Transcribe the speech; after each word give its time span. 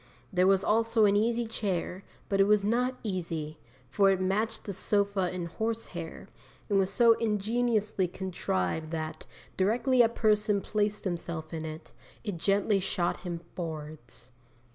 There 0.33 0.47
was 0.47 0.63
also 0.63 1.05
an 1.05 1.15
easy 1.15 1.45
chair, 1.45 2.03
but 2.27 2.41
it 2.41 2.45
was 2.47 2.63
not 2.63 2.97
easy, 3.03 3.59
for 3.87 4.09
it 4.09 4.19
matched 4.19 4.63
the 4.63 4.73
sofa 4.73 5.29
in 5.31 5.45
horse 5.45 5.85
hair, 5.85 6.27
and 6.69 6.79
was 6.79 6.89
so 6.89 7.13
ingeniously 7.19 8.07
contrived 8.07 8.89
that, 8.89 9.27
directly 9.57 10.01
a 10.01 10.09
person 10.09 10.59
placed 10.59 11.03
himself 11.03 11.53
in 11.53 11.65
it, 11.65 11.91
it 12.23 12.37
gently 12.37 12.79
shot 12.79 13.17
him 13.17 13.41
forwards. 13.55 14.31